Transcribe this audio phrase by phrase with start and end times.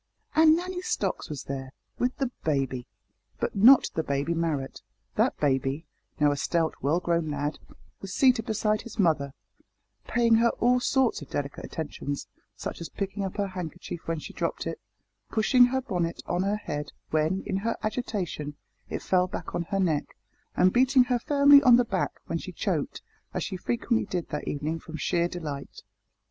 [0.33, 2.87] And Nanny Stocks was there, with "the baby,"
[3.39, 4.81] but not the baby Marrot!
[5.13, 5.85] That baby
[6.19, 7.59] now a stout well grown lad
[8.01, 9.31] was seated beside his mother,
[10.07, 12.25] paying her all sorts of delicate attentions,
[12.55, 14.79] such as picking up her handkerchief when she dropped it,
[15.29, 18.55] pushing her bonnet on her head when, in her agitation,
[18.89, 20.17] it fell back on her neck,
[20.57, 23.03] and beating her firmly on the back when she choked,
[23.35, 25.83] as she frequently did that evening from sheer delight.